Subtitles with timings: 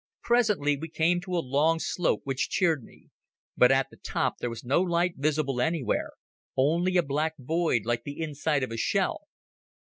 [0.23, 3.09] Presently we came to a long slope which cheered me.
[3.55, 8.19] But at the top there was no light visible anywhere—only a black void like the
[8.19, 9.27] inside of a shell.